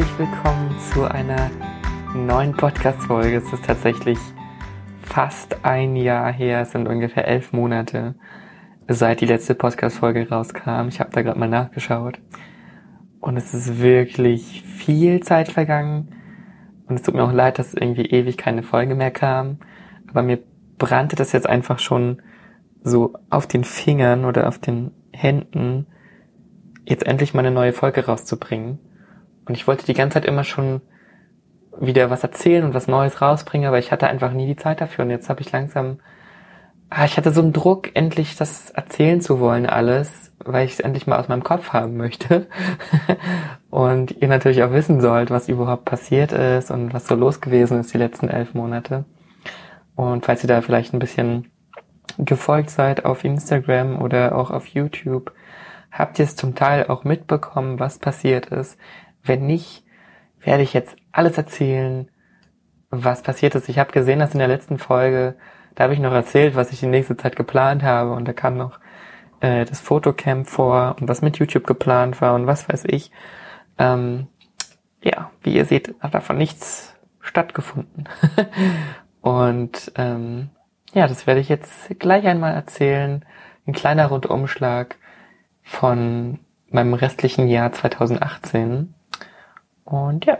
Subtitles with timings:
[0.00, 1.50] Herzlich willkommen zu einer
[2.14, 3.36] neuen Podcast-Folge.
[3.36, 4.16] Es ist tatsächlich
[5.02, 8.14] fast ein Jahr her, es sind ungefähr elf Monate,
[8.88, 10.88] seit die letzte Podcast-Folge rauskam.
[10.88, 12.18] Ich habe da gerade mal nachgeschaut.
[13.20, 16.14] Und es ist wirklich viel Zeit vergangen.
[16.88, 19.58] Und es tut mir auch leid, dass irgendwie ewig keine Folge mehr kam.
[20.08, 20.38] Aber mir
[20.78, 22.22] brannte das jetzt einfach schon
[22.82, 25.86] so auf den Fingern oder auf den Händen,
[26.86, 28.78] jetzt endlich mal eine neue Folge rauszubringen.
[29.50, 30.80] Und ich wollte die ganze Zeit immer schon
[31.76, 35.04] wieder was erzählen und was Neues rausbringen, aber ich hatte einfach nie die Zeit dafür.
[35.04, 35.98] Und jetzt habe ich langsam,
[36.88, 40.78] ah, ich hatte so einen Druck, endlich das erzählen zu wollen, alles, weil ich es
[40.78, 42.46] endlich mal aus meinem Kopf haben möchte.
[43.70, 47.80] und ihr natürlich auch wissen sollt, was überhaupt passiert ist und was so los gewesen
[47.80, 49.04] ist die letzten elf Monate.
[49.96, 51.50] Und falls ihr da vielleicht ein bisschen
[52.18, 55.32] gefolgt seid auf Instagram oder auch auf YouTube,
[55.90, 58.78] habt ihr es zum Teil auch mitbekommen, was passiert ist.
[59.22, 59.84] Wenn nicht,
[60.40, 62.10] werde ich jetzt alles erzählen,
[62.90, 63.68] was passiert ist.
[63.68, 65.36] Ich habe gesehen, dass in der letzten Folge,
[65.74, 68.56] da habe ich noch erzählt, was ich die nächste Zeit geplant habe und da kam
[68.56, 68.80] noch
[69.40, 73.10] äh, das Fotocamp vor und was mit YouTube geplant war und was weiß ich.
[73.78, 74.28] Ähm,
[75.02, 78.08] ja, wie ihr seht, hat davon nichts stattgefunden.
[79.20, 80.50] und ähm,
[80.92, 83.24] ja, das werde ich jetzt gleich einmal erzählen.
[83.66, 84.96] Ein kleiner Rundumschlag
[85.62, 88.94] von meinem restlichen Jahr 2018.
[89.90, 90.38] Und ja.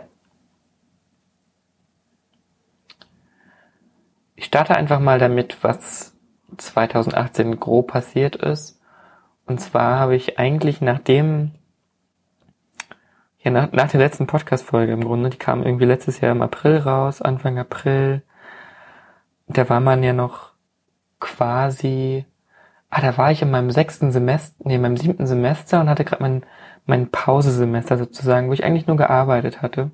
[4.35, 6.17] Ich starte einfach mal damit, was
[6.57, 8.79] 2018 grob passiert ist.
[9.45, 11.51] Und zwar habe ich eigentlich nach dem,
[13.39, 16.77] ja, nach, nach der letzten Podcast-Folge im Grunde, die kam irgendwie letztes Jahr im April
[16.77, 18.23] raus, Anfang April.
[19.47, 20.53] Da war man ja noch
[21.19, 22.25] quasi
[22.91, 26.05] ah, da war ich in meinem sechsten Semester, nee, in meinem siebten Semester und hatte
[26.05, 26.45] gerade mein,
[26.85, 29.91] mein Pausesemester sozusagen, wo ich eigentlich nur gearbeitet hatte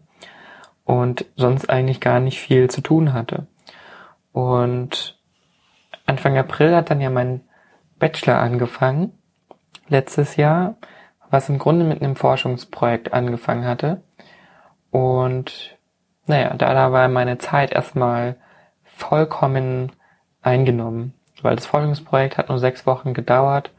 [0.83, 3.47] und sonst eigentlich gar nicht viel zu tun hatte.
[4.31, 5.19] Und
[6.05, 7.41] Anfang April hat dann ja mein
[7.99, 9.11] Bachelor angefangen,
[9.89, 10.75] letztes Jahr,
[11.29, 14.01] was im Grunde mit einem Forschungsprojekt angefangen hatte.
[14.91, 15.77] Und
[16.25, 18.37] naja, da, da war meine Zeit erstmal
[18.83, 19.91] vollkommen
[20.41, 23.71] eingenommen weil das Forschungsprojekt hat nur sechs Wochen gedauert,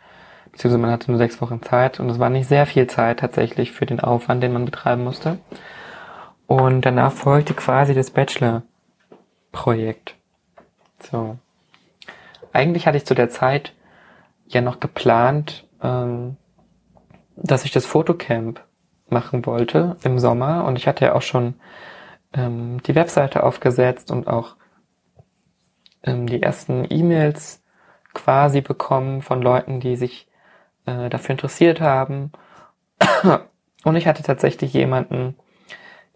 [0.58, 3.70] beziehungsweise man hatte nur sechs Wochen Zeit und es war nicht sehr viel Zeit tatsächlich
[3.70, 5.38] für den Aufwand, den man betreiben musste.
[6.48, 10.16] Und danach folgte quasi das Bachelor-Projekt.
[10.98, 11.38] So.
[12.52, 13.72] Eigentlich hatte ich zu der Zeit
[14.48, 16.36] ja noch geplant, ähm,
[17.36, 18.60] dass ich das Fotocamp
[19.08, 21.54] machen wollte im Sommer und ich hatte ja auch schon
[22.32, 24.56] ähm, die Webseite aufgesetzt und auch
[26.02, 27.62] ähm, die ersten E-Mails
[28.12, 30.27] quasi bekommen von Leuten, die sich
[30.88, 32.32] äh, dafür interessiert haben.
[33.84, 35.36] Und ich hatte tatsächlich jemanden,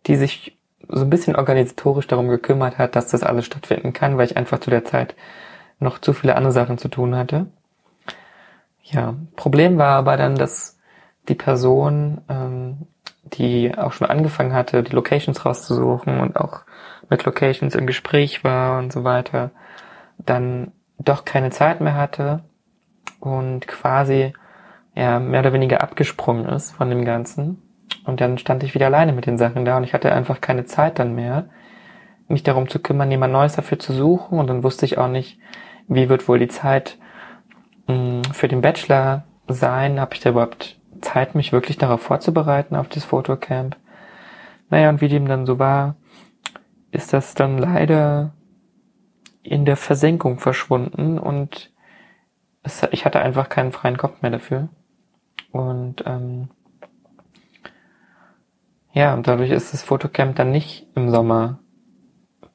[0.06, 4.26] die sich so ein bisschen organisatorisch darum gekümmert hat, dass das alles stattfinden kann, weil
[4.26, 5.14] ich einfach zu der Zeit
[5.78, 7.46] noch zu viele andere Sachen zu tun hatte.
[8.82, 10.78] Ja, Problem war aber dann, dass
[11.28, 12.86] die Person, ähm,
[13.24, 16.62] die auch schon angefangen hatte, die Locations rauszusuchen und auch
[17.08, 19.50] mit Locations im Gespräch war und so weiter,
[20.18, 22.42] dann doch keine Zeit mehr hatte
[23.20, 24.32] und quasi
[24.94, 27.62] ja mehr oder weniger abgesprungen ist von dem Ganzen.
[28.04, 30.64] Und dann stand ich wieder alleine mit den Sachen da und ich hatte einfach keine
[30.64, 31.46] Zeit dann mehr,
[32.28, 34.38] mich darum zu kümmern, jemand Neues dafür zu suchen.
[34.38, 35.38] Und dann wusste ich auch nicht,
[35.88, 36.98] wie wird wohl die Zeit
[37.86, 40.00] mh, hm, für den Bachelor sein?
[40.00, 43.76] Habe ich da überhaupt Zeit, mich wirklich darauf vorzubereiten, auf das Fotocamp?
[44.70, 45.96] Naja, und wie dem dann so war,
[46.90, 48.32] ist das dann leider
[49.42, 51.72] in der Versenkung verschwunden und
[52.62, 54.68] es, ich hatte einfach keinen freien Kopf mehr dafür.
[55.52, 56.48] Und ähm,
[58.92, 61.58] ja, dadurch ist das Fotocamp dann nicht im Sommer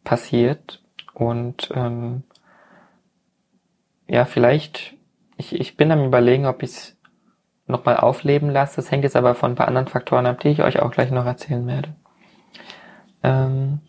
[0.03, 0.83] passiert.
[1.13, 2.23] Und ähm,
[4.07, 4.95] ja, vielleicht,
[5.37, 6.97] ich, ich bin am überlegen, ob ich es
[7.67, 8.77] nochmal aufleben lasse.
[8.77, 11.11] Das hängt jetzt aber von ein paar anderen Faktoren ab, die ich euch auch gleich
[11.11, 11.95] noch erzählen werde.
[13.23, 13.81] Ähm,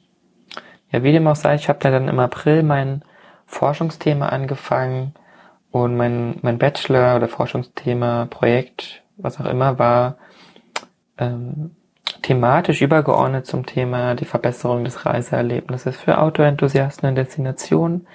[0.90, 3.04] ja, wie dem auch sei, ich habe da dann im April mein
[3.46, 5.14] Forschungsthema angefangen
[5.70, 10.16] und mein, mein Bachelor oder Forschungsthema, Projekt, was auch immer, war
[11.18, 11.72] ähm,
[12.22, 18.06] thematisch übergeordnet zum Thema die Verbesserung des Reiseerlebnisses für Autoenthusiasten in Destinationen.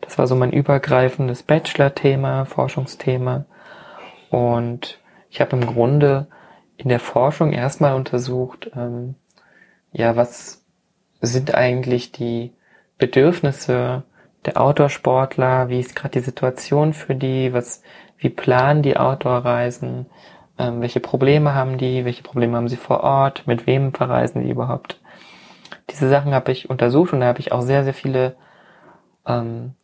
[0.00, 3.44] Das war so mein übergreifendes Bachelor-Thema, Forschungsthema.
[4.30, 5.00] Und
[5.30, 6.28] ich habe im Grunde
[6.76, 9.14] in der Forschung erstmal untersucht, ähm,
[9.92, 10.64] ja, was
[11.20, 12.52] sind eigentlich die
[12.98, 14.04] Bedürfnisse
[14.44, 15.68] der Outdoor-Sportler?
[15.68, 17.52] Wie ist gerade die Situation für die?
[17.52, 17.82] Was,
[18.18, 20.06] wie planen die Outdoor-Reisen?
[20.58, 24.50] ähm, welche Probleme haben die, welche Probleme haben sie vor Ort, mit wem verreisen die
[24.50, 25.00] überhaupt.
[25.90, 28.36] Diese Sachen habe ich untersucht und da habe ich auch sehr, sehr viele
[29.26, 29.74] ähm,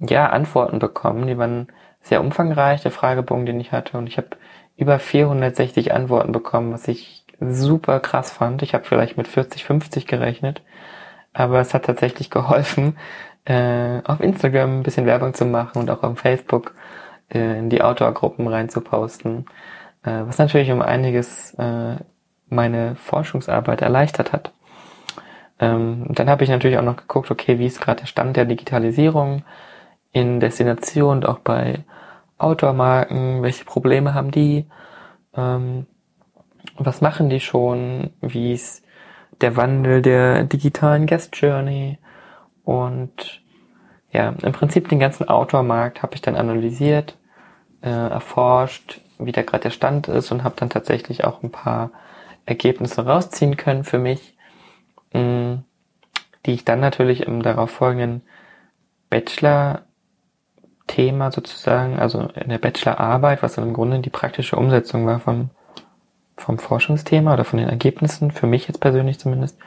[0.00, 1.26] ja, Antworten bekommen.
[1.26, 1.68] Die waren
[2.00, 3.98] sehr umfangreich, der Fragebogen, den ich hatte.
[3.98, 4.30] Und ich habe
[4.76, 8.62] über 460 Antworten bekommen, was ich super krass fand.
[8.62, 10.62] Ich habe vielleicht mit 40, 50 gerechnet.
[11.32, 12.96] Aber es hat tatsächlich geholfen,
[13.44, 16.74] äh, auf Instagram ein bisschen Werbung zu machen und auch auf Facebook
[17.32, 19.46] äh, in die Outdoor-Gruppen reinzuposten.
[20.04, 21.96] Äh, was natürlich um einiges äh,
[22.48, 24.52] meine Forschungsarbeit erleichtert hat.
[25.58, 28.44] Ähm, dann habe ich natürlich auch noch geguckt, okay, wie ist gerade der Stand der
[28.44, 29.44] Digitalisierung
[30.12, 31.84] in Destination und auch bei
[32.38, 34.66] Outdoor-Marken, welche Probleme haben die,
[35.36, 35.86] ähm,
[36.76, 38.84] was machen die schon, wie ist
[39.40, 41.98] der Wandel der digitalen Guest Journey
[42.64, 43.42] und
[44.12, 47.18] ja, im Prinzip den ganzen Outdoor-Markt habe ich dann analysiert,
[47.82, 51.90] äh, erforscht, wie da gerade der Stand ist und habe dann tatsächlich auch ein paar
[52.46, 54.36] Ergebnisse rausziehen können für mich,
[55.12, 55.64] mh, mm,
[56.46, 58.22] die ich dann natürlich im darauf folgenden
[59.10, 65.50] Bachelor-Thema sozusagen, also in der Bachelorarbeit, was dann im Grunde die praktische Umsetzung war vom,
[66.36, 69.58] vom Forschungsthema oder von den Ergebnissen, für mich jetzt persönlich zumindest,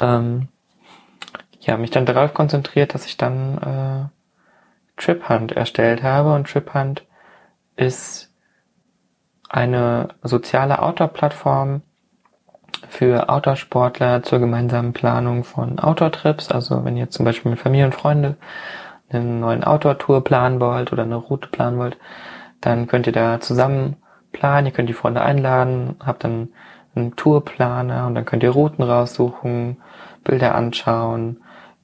[0.00, 0.48] ähm,
[1.62, 7.06] ja, mich dann darauf konzentriert, dass ich dann äh, TripHunt erstellt habe und TripHunt
[7.76, 8.30] ist
[9.48, 11.82] eine soziale Outdoor-Plattform
[12.88, 16.50] für Outdoor-Sportler zur gemeinsamen Planung von Outdoor-Trips.
[16.50, 18.36] Also wenn ihr zum Beispiel mit Familie und Freunde
[19.10, 21.96] einen neuen Outdoor-Tour planen wollt oder eine Route planen wollt,
[22.60, 23.96] dann könnt ihr da zusammen
[24.32, 24.66] planen.
[24.66, 26.48] Ihr könnt die Freunde einladen, habt dann
[26.94, 29.78] einen Tourplaner und dann könnt ihr Routen raussuchen,
[30.24, 31.42] Bilder anschauen,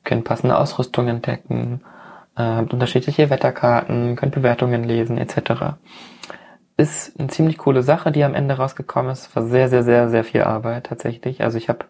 [0.08, 1.82] könnt passende Ausrüstung entdecken,
[2.36, 5.76] äh, habt unterschiedliche Wetterkarten, könnt Bewertungen lesen etc
[6.78, 9.34] ist eine ziemlich coole Sache, die am Ende rausgekommen ist.
[9.34, 11.42] War sehr, sehr, sehr, sehr viel Arbeit tatsächlich.
[11.42, 11.84] Also ich habe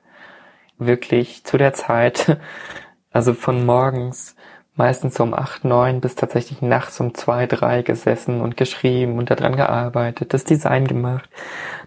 [0.78, 2.38] wirklich zu der Zeit,
[3.12, 4.34] also von morgens
[4.76, 9.56] meistens um acht, neun bis tatsächlich nachts um zwei, drei gesessen und geschrieben und daran
[9.56, 11.28] gearbeitet, das Design gemacht,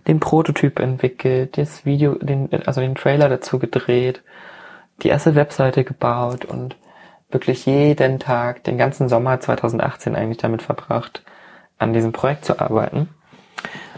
[0.07, 4.21] den Prototyp entwickelt, das Video, den, also den Trailer dazu gedreht,
[5.01, 6.75] die erste Webseite gebaut und
[7.29, 11.23] wirklich jeden Tag, den ganzen Sommer 2018 eigentlich damit verbracht,
[11.77, 13.09] an diesem Projekt zu arbeiten.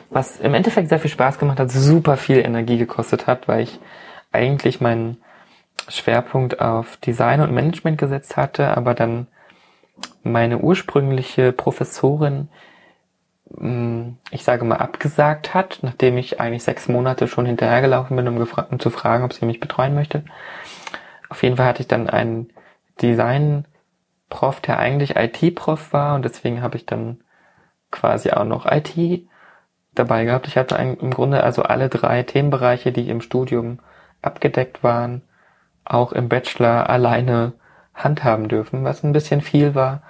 [0.10, 3.80] Was im Endeffekt sehr viel Spaß gemacht hat, super viel Energie gekostet hat, weil ich
[4.32, 5.18] eigentlich meinen
[5.90, 9.28] Schwerpunkt auf Design und Management gesetzt hatte, aber dann
[10.24, 12.50] meine ursprüngliche Professorin,
[13.58, 18.38] hm, ich sage mal, abgesagt hat, nachdem ich eigentlich sechs Monate schon hinterhergelaufen bin, um,
[18.38, 20.24] um zu fragen, ob sie mich betreuen möchte.
[21.34, 22.54] Auf jeden Fall hatte ich dann einen
[23.02, 27.22] Design-Prof, der eigentlich IT-Prof war und deswegen habe ich dann
[27.90, 28.94] quasi auch noch IT
[29.96, 30.48] dabei gehabt.
[30.48, 33.80] Ich hatte im Grunde also alle drei Themenbereiche, die im Studium
[34.22, 35.24] abgedeckt waren,
[35.86, 37.54] auch im Bachelor alleine
[37.96, 40.04] handhaben dürfen, was ein bisschen viel war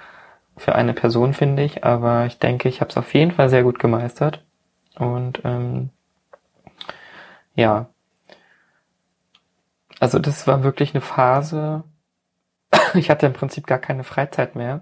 [0.58, 1.86] für eine Person, finde ich.
[1.86, 4.44] Aber ich denke, ich habe es auf jeden Fall sehr gut gemeistert.
[5.00, 5.90] Und ähm,
[7.56, 7.86] ja,
[10.04, 11.86] also das war wirklich eine Phase.
[12.94, 14.82] Ich hatte im Prinzip gar keine Freizeit mehr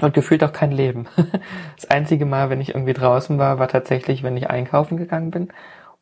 [0.00, 1.06] und gefühlt auch kein Leben.
[1.76, 5.48] Das einzige Mal, wenn ich irgendwie draußen war, war tatsächlich, wenn ich einkaufen gegangen bin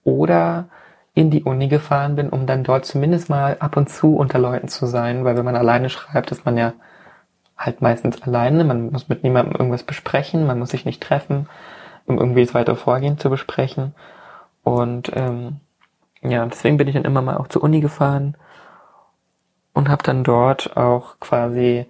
[0.05, 0.69] oder
[1.15, 4.69] in die Uni gefahren bin, um dann dort zumindest mal ab und zu unter Leuten
[4.69, 6.75] zu sein, weil wenn man alleine schreibt, ist man ja
[7.59, 11.49] halt meistens alleine, man muss mit niemandem irgendwas besprechen, man muss sich nicht treffen,
[12.07, 13.95] um irgendwie das weitere Vorgehen zu besprechen.
[14.63, 15.61] Und ähm,
[16.23, 18.37] ja, deswegen bin ich dann immer mal auch zur Uni gefahren
[19.73, 21.87] und habe dann dort auch quasi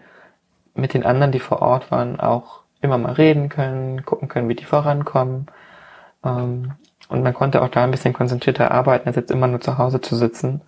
[0.74, 4.54] mit den anderen, die vor Ort waren, auch immer mal reden können, gucken können, wie
[4.54, 5.46] die vorankommen.
[6.24, 6.72] Ähm,
[7.08, 10.00] und man konnte auch da ein bisschen konzentrierter arbeiten, als jetzt immer nur zu Hause
[10.00, 10.62] zu sitzen,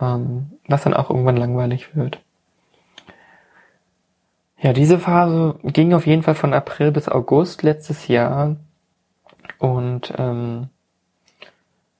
[0.00, 2.20] ähm, was dann auch irgendwann langweilig wird.
[4.58, 8.56] Ja, diese Phase ging auf jeden Fall von April bis August letztes Jahr
[9.58, 10.70] und ähm,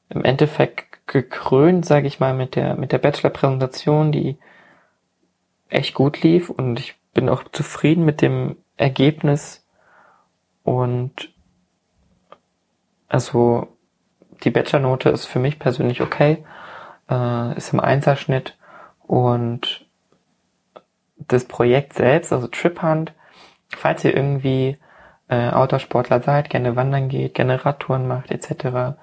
[0.08, 4.38] im Endeffekt gekrönt, sage ich mal, mit der mit der Bachelor-Präsentation, die
[5.68, 9.66] echt gut lief und ich bin auch zufrieden mit dem Ergebnis
[10.62, 11.32] und
[13.08, 13.68] also
[14.44, 16.44] die Bachelornote ist für mich persönlich okay,
[17.08, 18.56] äh, ist im Einserschnitt
[19.06, 19.86] und
[21.16, 23.12] das Projekt selbst, also Trip Hunt,
[23.68, 24.76] falls ihr irgendwie
[25.28, 28.96] äh, Outdoor-Sportler seid, gerne wandern geht, gerne Radtouren macht etc.,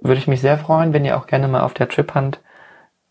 [0.00, 2.40] würde ich mich sehr freuen, wenn ihr auch gerne mal auf der Trip Hunt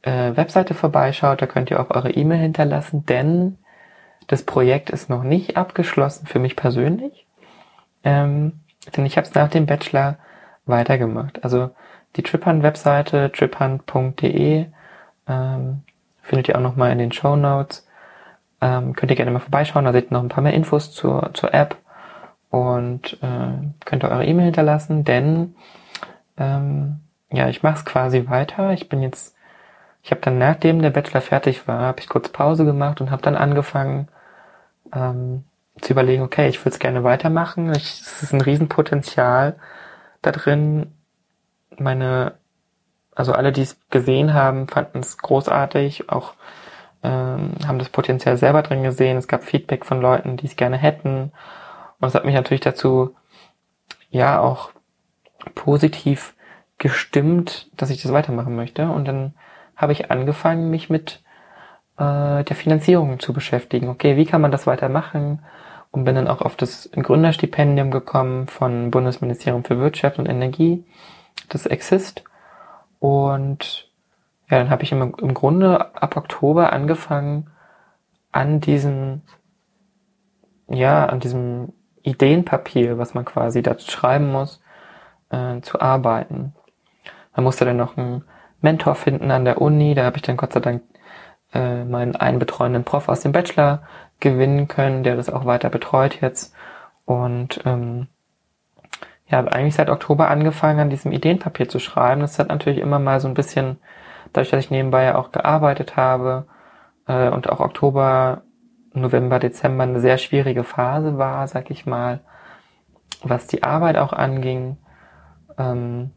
[0.01, 1.41] äh, Webseite vorbeischaut.
[1.41, 3.58] Da könnt ihr auch eure E-Mail hinterlassen, denn
[4.27, 7.25] das Projekt ist noch nicht abgeschlossen für mich persönlich.
[8.03, 8.60] Ähm,
[8.96, 10.17] denn ich habe es nach dem Bachelor
[10.65, 11.43] weitergemacht.
[11.43, 11.72] Also
[12.15, 14.65] die Triphunt-Webseite triphunt.de
[15.27, 15.81] ähm,
[16.22, 17.88] findet ihr auch nochmal in den Show Notes.
[18.62, 21.31] Ähm, könnt ihr gerne mal vorbeischauen, da seht ihr noch ein paar mehr Infos zur,
[21.34, 21.77] zur App
[22.50, 25.55] und äh, könnt ihr eure E-Mail hinterlassen, denn
[26.39, 28.72] ähm, ja, ich mache es quasi weiter.
[28.72, 29.36] Ich bin jetzt,
[30.01, 33.22] ich habe dann nachdem der Bachelor fertig war, habe ich kurz Pause gemacht und habe
[33.22, 34.08] dann angefangen
[34.93, 35.43] ähm,
[35.81, 37.69] zu überlegen, okay, ich würde es gerne weitermachen.
[37.69, 39.58] Es ist ein Riesenpotenzial
[40.22, 40.93] da drin.
[41.77, 42.34] Meine,
[43.15, 46.34] also alle, die es gesehen haben, fanden es großartig, auch
[47.03, 49.17] ähm, haben das Potenzial selber drin gesehen.
[49.17, 51.31] Es gab Feedback von Leuten, die es gerne hätten.
[52.00, 53.15] Und es hat mich natürlich dazu,
[54.10, 54.72] ja, auch
[55.55, 56.36] positiv
[56.77, 58.89] gestimmt, dass ich das weitermachen möchte.
[58.89, 59.34] Und dann
[59.75, 61.22] habe ich angefangen, mich mit
[61.98, 63.89] äh, der Finanzierung zu beschäftigen.
[63.89, 65.43] Okay, wie kann man das weitermachen?
[65.91, 70.86] Und bin dann auch auf das Gründerstipendium gekommen von Bundesministerium für Wirtschaft und Energie,
[71.50, 72.24] das Exist.
[73.00, 73.89] Und
[74.50, 77.50] ja, dann habe ich im, im Grunde ab Oktober angefangen,
[78.31, 79.22] an diesem,
[80.67, 84.59] ja, an diesem Ideenpapier, was man quasi dazu schreiben muss,
[85.29, 86.53] äh, zu arbeiten.
[87.36, 88.24] Man musste dann noch einen
[88.62, 90.83] Mentor finden an der Uni, da habe ich dann Gott sei Dank
[91.53, 93.81] äh, meinen einen betreuenden Prof aus dem Bachelor
[94.19, 96.53] gewinnen können, der das auch weiter betreut jetzt.
[97.05, 98.07] Und ähm,
[99.27, 102.21] ja, habe eigentlich seit Oktober angefangen, an diesem Ideenpapier zu schreiben.
[102.21, 103.77] Das hat natürlich immer mal so ein bisschen
[104.33, 106.45] dadurch, dass ich nebenbei ja auch gearbeitet habe
[107.07, 108.41] äh, und auch Oktober,
[108.93, 112.21] November, Dezember eine sehr schwierige Phase war, sag ich mal,
[113.24, 114.77] was die Arbeit auch anging,
[115.60, 116.12] ähm,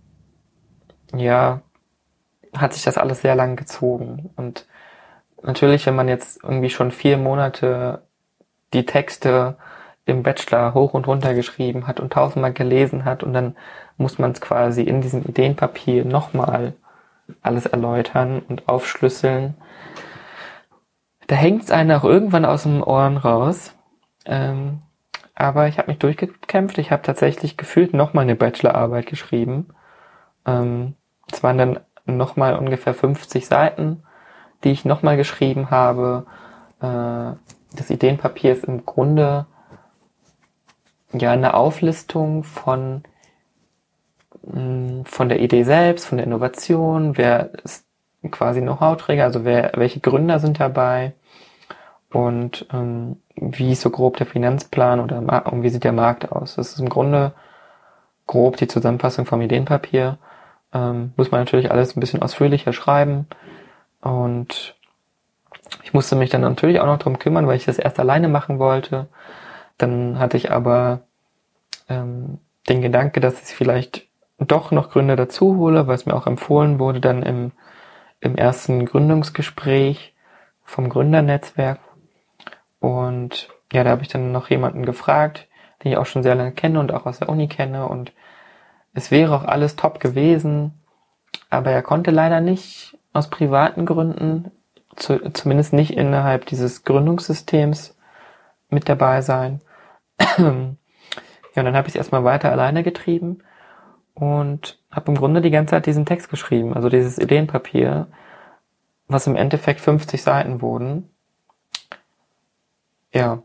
[1.15, 1.61] ja,
[2.57, 4.31] hat sich das alles sehr lang gezogen.
[4.37, 4.67] Und
[5.43, 8.03] natürlich, wenn man jetzt irgendwie schon vier Monate
[8.73, 9.57] die Texte
[10.05, 13.57] im Bachelor hoch und runter geschrieben hat und tausendmal gelesen hat und dann
[13.97, 16.75] muss man es quasi in diesem Ideenpapier nochmal
[17.41, 19.55] alles erläutern und aufschlüsseln.
[21.29, 23.75] Da hängt es einen auch irgendwann aus dem Ohren raus.
[24.27, 24.83] Ähm,
[25.35, 26.79] aber ich habe mich durchgekämpft.
[26.79, 29.69] Ich habe tatsächlich gefühlt nochmal eine Bachelorarbeit geschrieben.
[30.47, 30.95] Ähm,
[31.31, 34.03] es waren dann nochmal ungefähr 50 Seiten,
[34.65, 36.27] die ich nochmal geschrieben habe.
[36.81, 37.37] Äh,
[37.77, 39.47] das Ideenpapier ist im Grunde
[41.13, 43.05] ja eine Auflistung von
[44.45, 47.87] von der Idee selbst, von der Innovation, wer ist
[48.31, 51.13] quasi Know-how-Träger, also wer, welche Gründer sind dabei
[52.11, 56.57] und ähm, wie ist so grob der Finanzplan oder und wie sieht der Markt aus.
[56.57, 57.33] Das ist im Grunde
[58.27, 60.19] grob die Zusammenfassung vom Ideenpapier.
[60.73, 63.27] Ähm, muss man natürlich alles ein bisschen ausführlicher schreiben
[64.01, 64.75] und
[65.83, 68.59] ich musste mich dann natürlich auch noch drum kümmern, weil ich das erst alleine machen
[68.59, 69.09] wollte.
[69.79, 71.01] Dann hatte ich aber
[71.89, 74.07] ähm, den Gedanke, dass ich vielleicht
[74.39, 77.53] doch noch Gründer dazu hole, weil es mir auch empfohlen wurde dann im,
[78.21, 80.15] im ersten Gründungsgespräch
[80.65, 81.81] vom Gründernetzwerk.
[82.83, 85.47] Und ja, da habe ich dann noch jemanden gefragt,
[85.83, 87.87] den ich auch schon sehr lange kenne und auch aus der Uni kenne.
[87.87, 88.13] Und
[88.93, 90.83] es wäre auch alles top gewesen,
[91.49, 94.51] aber er konnte leider nicht aus privaten Gründen,
[94.97, 97.97] zu, zumindest nicht innerhalb dieses Gründungssystems
[98.69, 99.61] mit dabei sein.
[100.19, 100.77] ja, und
[101.55, 103.45] dann habe ich es erstmal weiter alleine getrieben
[104.15, 108.09] und habe im Grunde die ganze Zeit diesen Text geschrieben, also dieses Ideenpapier,
[109.07, 111.12] was im Endeffekt 50 Seiten wurden.
[113.13, 113.43] Ja,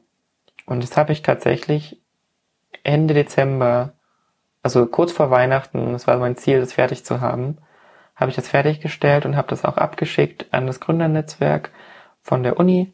[0.66, 2.02] und das habe ich tatsächlich
[2.84, 3.94] Ende Dezember,
[4.64, 7.58] also kurz vor Weihnachten, das war mein Ziel, das fertig zu haben,
[8.16, 11.72] habe ich das fertiggestellt und habe das auch abgeschickt an das Gründernetzwerk
[12.22, 12.94] von der Uni.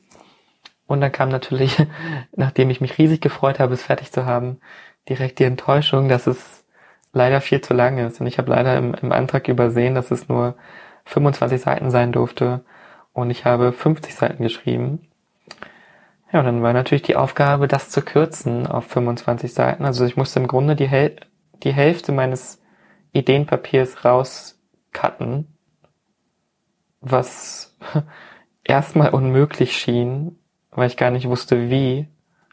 [0.85, 1.77] Und dann kam natürlich,
[2.35, 4.59] nachdem ich mich riesig gefreut habe, es fertig zu haben,
[5.07, 6.65] direkt die Enttäuschung, dass es
[7.13, 8.19] leider viel zu lang ist.
[8.19, 10.55] Und ich habe leider im, im Antrag übersehen, dass es nur
[11.05, 12.65] 25 Seiten sein durfte.
[13.13, 15.07] Und ich habe 50 Seiten geschrieben.
[16.33, 19.85] Ja, und dann war natürlich die Aufgabe, das zu kürzen auf 25 Seiten.
[19.85, 21.15] Also ich musste im Grunde die, Häl
[21.63, 22.59] die Hälfte meines
[23.11, 25.55] Ideenpapiers rauscutten,
[27.01, 27.77] was
[28.63, 30.39] erstmal unmöglich schien,
[30.71, 32.07] weil ich gar nicht wusste, wie,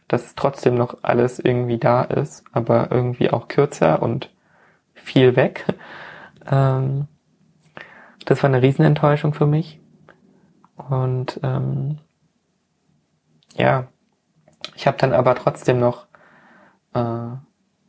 [0.08, 4.30] dass trotzdem noch alles irgendwie da ist, aber irgendwie auch kürzer und
[4.94, 5.64] viel weg.
[6.50, 7.06] Ähm,
[8.25, 9.78] das war eine Riesenenttäuschung für mich.
[10.88, 11.99] Und ähm,
[13.61, 13.88] ja,
[14.75, 16.07] ich habe dann aber trotzdem noch
[16.95, 17.29] äh,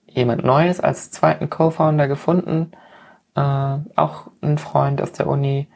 [0.07, 2.73] jemand Neues als zweiten Co-Founder gefunden,
[3.35, 5.69] äh, auch ein Freund aus der Uni.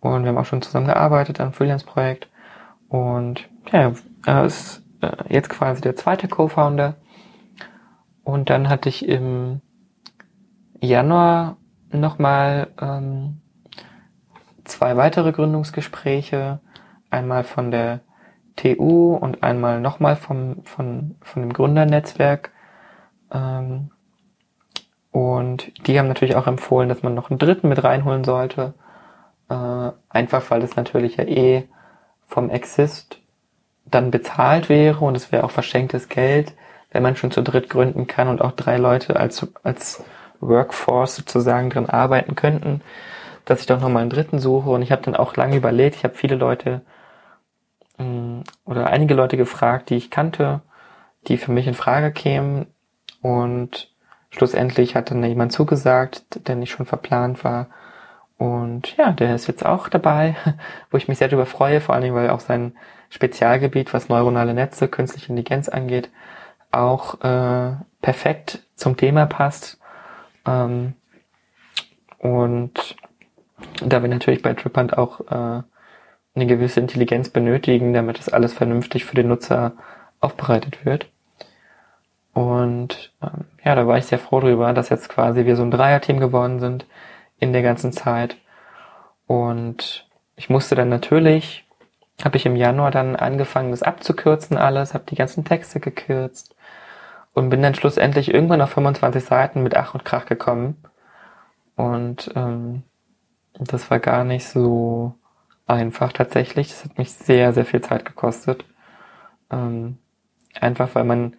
[0.00, 2.28] Und wir haben auch schon zusammen gearbeitet an Freelance-Projekt.
[2.88, 3.92] Und ja,
[4.26, 6.96] er ist äh, jetzt quasi der zweite Co-Founder.
[8.24, 9.60] Und dann hatte ich im
[10.80, 11.58] Januar
[11.90, 13.42] nochmal ähm,
[14.64, 16.60] zwei weitere Gründungsgespräche.
[17.10, 18.00] Einmal von der
[18.56, 22.50] TU und einmal nochmal vom, von, von dem Gründernetzwerk.
[23.32, 23.90] Ähm,
[25.10, 28.74] und die haben natürlich auch empfohlen, dass man noch einen dritten mit reinholen sollte.
[29.48, 31.68] Äh, einfach weil es natürlich ja eh
[32.26, 33.20] vom Exist
[33.84, 36.54] dann bezahlt wäre und es wäre auch verschenktes Geld,
[36.90, 40.04] wenn man schon zu dritt gründen kann und auch drei Leute als, als
[40.40, 42.80] Workforce sozusagen drin arbeiten könnten,
[43.44, 44.70] dass ich doch nochmal einen dritten suche.
[44.70, 46.82] Und ich habe dann auch lange überlegt, ich habe viele Leute
[47.98, 50.62] oder einige Leute gefragt, die ich kannte,
[51.28, 52.66] die für mich in Frage kämen.
[53.20, 53.92] Und
[54.30, 57.68] schlussendlich hat dann jemand zugesagt, der nicht schon verplant war.
[58.38, 60.34] Und ja, der ist jetzt auch dabei,
[60.90, 62.76] wo ich mich sehr darüber freue, vor allen Dingen, weil auch sein
[63.10, 66.10] Spezialgebiet, was neuronale Netze, künstliche Intelligenz angeht,
[66.72, 69.78] auch äh, perfekt zum Thema passt.
[70.46, 70.94] Ähm,
[72.18, 72.96] und
[73.84, 75.62] da wir natürlich bei TripHunt auch äh,
[76.34, 79.72] eine gewisse Intelligenz benötigen, damit das alles vernünftig für den Nutzer
[80.20, 81.06] aufbereitet wird.
[82.32, 85.70] Und ähm, ja, da war ich sehr froh drüber, dass jetzt quasi wir so ein
[85.70, 86.86] Dreierteam geworden sind
[87.38, 88.36] in der ganzen Zeit.
[89.26, 91.66] Und ich musste dann natürlich,
[92.24, 96.54] habe ich im Januar dann angefangen, das abzukürzen alles, habe die ganzen Texte gekürzt
[97.34, 100.82] und bin dann schlussendlich irgendwann auf 25 Seiten mit Ach und Krach gekommen.
[101.76, 102.82] Und ähm,
[103.54, 105.14] das war gar nicht so
[105.66, 106.68] einfach tatsächlich.
[106.68, 108.64] Das hat mich sehr, sehr viel Zeit gekostet.
[109.50, 109.98] Ähm,
[110.60, 111.36] einfach weil man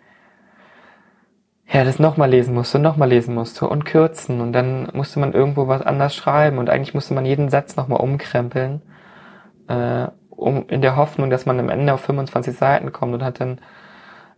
[1.71, 5.67] ja das nochmal lesen musste, nochmal lesen musste und kürzen und dann musste man irgendwo
[5.67, 8.81] was anders schreiben und eigentlich musste man jeden Satz nochmal umkrempeln,
[9.67, 13.39] äh, um in der Hoffnung, dass man am Ende auf 25 Seiten kommt und hat
[13.39, 13.59] dann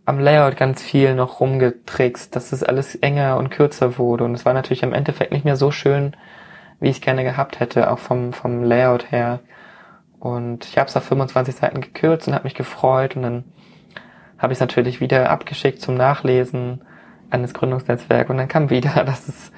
[0.06, 4.24] am Layout ganz viel noch rumgetrickst, dass es alles enger und kürzer wurde.
[4.24, 6.16] Und es war natürlich im Endeffekt nicht mehr so schön,
[6.78, 9.40] wie ich gerne gehabt hätte, auch vom, vom Layout her.
[10.26, 13.44] Und ich habe es auf 25 Seiten gekürzt und habe mich gefreut und dann
[14.38, 16.82] habe ich es natürlich wieder abgeschickt zum Nachlesen
[17.30, 19.52] an das Gründungsnetzwerk und dann kam wieder, dass es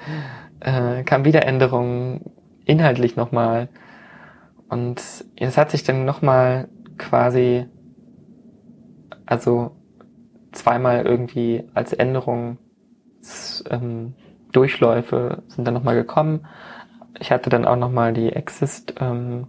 [0.59, 2.29] äh, kam wieder Änderungen
[2.65, 3.69] inhaltlich nochmal.
[4.67, 5.01] Und
[5.37, 6.67] es hat sich dann nochmal
[6.99, 7.65] quasi,
[9.25, 9.71] also
[10.51, 12.59] zweimal irgendwie als Änderung
[13.71, 14.13] ähm,
[14.51, 16.45] Durchläufe sind dann nochmal gekommen.
[17.19, 19.47] Ich hatte dann auch nochmal die Exist ähm,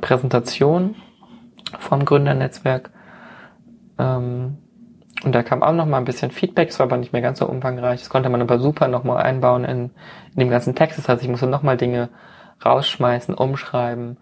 [0.00, 0.96] Präsentation
[1.78, 2.90] vom Gründernetzwerk.
[3.98, 4.58] Ähm,
[5.22, 7.46] und da kam auch nochmal ein bisschen Feedback, es war aber nicht mehr ganz so
[7.46, 8.00] umfangreich.
[8.00, 9.90] Das konnte man aber super nochmal einbauen in,
[10.34, 10.98] in dem ganzen Text.
[10.98, 12.08] Das heißt, ich musste nochmal Dinge
[12.64, 14.18] rausschmeißen, umschreiben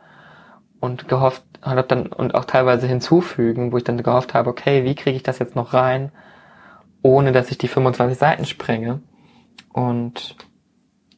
[0.80, 4.94] und gehofft, hab dann und auch teilweise hinzufügen, wo ich dann gehofft habe, okay, wie
[4.94, 6.10] kriege ich das jetzt noch rein,
[7.02, 9.00] ohne dass ich die 25 Seiten sprenge.
[9.72, 10.36] Und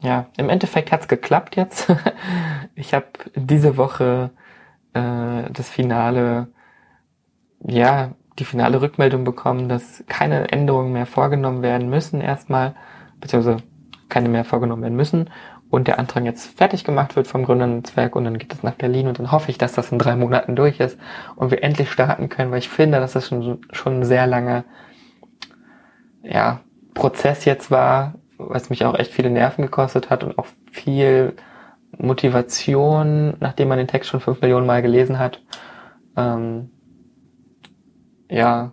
[0.00, 1.92] ja, im Endeffekt hat's geklappt jetzt.
[2.74, 4.30] ich habe diese Woche
[4.94, 6.48] äh, das Finale,
[7.66, 12.74] ja, die finale Rückmeldung bekommen, dass keine Änderungen mehr vorgenommen werden müssen erstmal,
[13.20, 13.58] beziehungsweise
[14.08, 15.30] keine mehr vorgenommen werden müssen
[15.70, 19.06] und der Antrag jetzt fertig gemacht wird vom Gründernetzwerk und dann geht es nach Berlin
[19.06, 20.98] und dann hoffe ich, dass das in drei Monaten durch ist
[21.36, 24.64] und wir endlich starten können, weil ich finde, dass das schon, schon ein sehr langer
[26.22, 26.60] ja,
[26.94, 31.34] Prozess jetzt war, was mich auch echt viele Nerven gekostet hat und auch viel
[31.98, 35.42] Motivation, nachdem man den Text schon fünf Millionen Mal gelesen hat.
[36.16, 36.70] Ähm,
[38.30, 38.72] ja,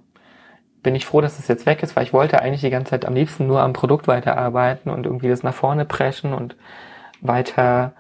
[0.84, 3.06] bin ich froh, dass es jetzt weg ist, weil ich wollte eigentlich die ganze Zeit
[3.06, 6.56] am liebsten nur am Produkt weiterarbeiten und irgendwie das nach vorne preschen und
[7.22, 7.94] weiter,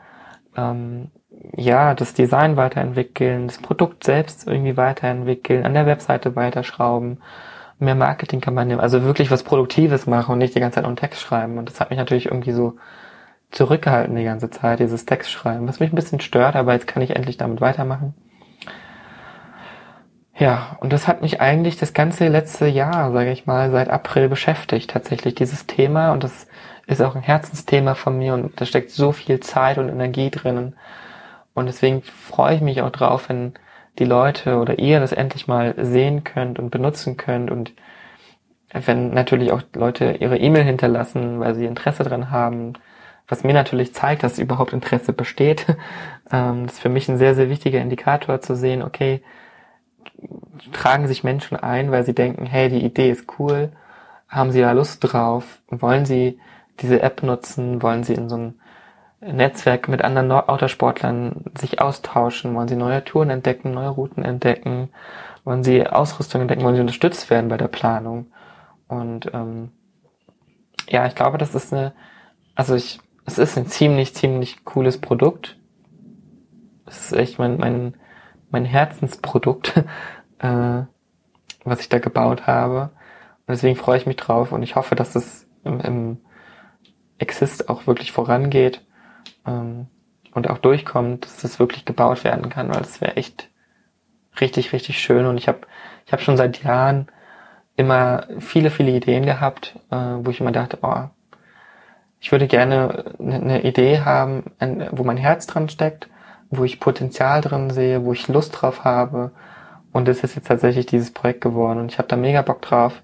[0.56, 1.12] ähm,
[1.56, 7.19] ja, das Design weiterentwickeln, das Produkt selbst irgendwie weiterentwickeln, an der Webseite weiterschrauben,
[7.80, 11.21] mehr Marketingkampagnen, also wirklich was Produktives machen und nicht die ganze Zeit nur einen Text
[11.21, 11.58] schreiben.
[11.58, 12.77] Und das hat mich natürlich irgendwie so
[13.51, 17.15] zurückgehalten die ganze Zeit, dieses Textschreiben, was mich ein bisschen stört, aber jetzt kann ich
[17.15, 18.13] endlich damit weitermachen.
[20.39, 24.29] Ja, und das hat mich eigentlich das ganze letzte Jahr, sage ich mal, seit April
[24.29, 26.12] beschäftigt, tatsächlich dieses Thema.
[26.12, 26.47] Und das
[26.86, 30.75] ist auch ein Herzensthema von mir und da steckt so viel Zeit und Energie drinnen.
[31.55, 33.53] Und deswegen freue ich mich auch drauf, wenn
[33.97, 37.73] die Leute oder ihr das endlich mal sehen könnt und benutzen könnt und
[38.71, 42.73] wenn natürlich auch Leute ihre E-Mail hinterlassen, weil sie Interesse dran haben,
[43.27, 45.65] was mir natürlich zeigt, dass überhaupt Interesse besteht.
[46.29, 49.21] Ähm, das ist für mich ein sehr, sehr wichtiger Indikator zu sehen, okay,
[50.73, 53.71] tragen sich Menschen ein, weil sie denken, hey, die Idee ist cool,
[54.27, 56.37] haben sie da Lust drauf, wollen sie
[56.81, 58.59] diese App nutzen, wollen sie in so ein
[59.19, 64.89] Netzwerk mit anderen Autosportlern sich austauschen, wollen sie neue Touren entdecken, neue Routen entdecken,
[65.43, 68.27] wollen sie Ausrüstung entdecken, wollen sie unterstützt werden bei der Planung.
[68.87, 69.71] Und ähm,
[70.87, 71.93] ja, ich glaube, das ist eine,
[72.53, 75.57] also ich, es ist ein ziemlich, ziemlich cooles Produkt.
[76.85, 77.95] Es ist echt mein, mein,
[78.49, 79.77] mein Herzensprodukt,
[80.39, 80.83] äh,
[81.65, 82.91] was ich da gebaut habe.
[83.45, 86.17] Und deswegen freue ich mich drauf und ich hoffe, dass es im, im
[87.17, 88.85] Exist auch wirklich vorangeht
[89.45, 89.87] ähm,
[90.33, 93.49] und auch durchkommt, dass das wirklich gebaut werden kann, weil es wäre echt
[94.39, 95.25] richtig, richtig schön.
[95.25, 95.61] Und ich habe
[96.05, 97.07] ich hab schon seit Jahren
[97.75, 101.09] immer viele, viele Ideen gehabt, äh, wo ich immer dachte, oh,
[102.19, 104.45] ich würde gerne eine Idee haben,
[104.91, 106.10] wo mein Herz dran steckt,
[106.49, 109.32] wo ich Potenzial drin sehe, wo ich Lust drauf habe.
[109.91, 113.01] Und es ist jetzt tatsächlich dieses Projekt geworden und ich habe da mega Bock drauf.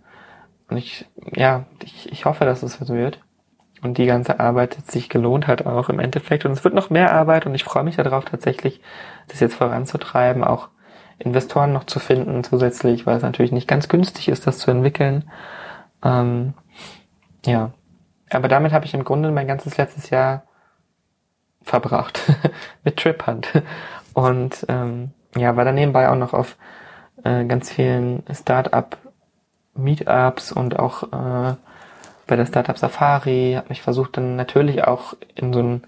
[0.70, 3.20] Und ich, ja, ich, ich hoffe, dass es so wird.
[3.82, 6.46] Und die ganze Arbeit sich gelohnt hat auch im Endeffekt.
[6.46, 8.82] Und es wird noch mehr Arbeit und ich freue mich darauf tatsächlich,
[9.28, 10.70] das jetzt voranzutreiben, auch
[11.20, 15.30] Investoren noch zu finden zusätzlich, weil es natürlich nicht ganz günstig ist, das zu entwickeln.
[16.04, 16.54] Ähm,
[17.46, 17.72] ja,
[18.36, 20.44] aber damit habe ich im Grunde mein ganzes letztes Jahr
[21.64, 22.22] verbracht.
[22.84, 23.50] Mit Trip Hunt.
[24.14, 26.58] Und ähm, ja, war dann nebenbei auch noch auf
[27.24, 28.98] äh, ganz vielen Startup
[29.76, 31.56] Meetups und auch äh,
[32.28, 35.84] bei der Startup Safari, habe mich versucht dann natürlich auch in so ein,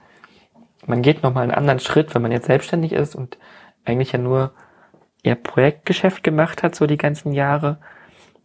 [0.86, 3.38] man geht nochmal einen anderen Schritt, wenn man jetzt selbstständig ist und
[3.86, 4.52] eigentlich ja nur
[5.24, 7.78] eher Projektgeschäft gemacht hat, so die ganzen Jahre,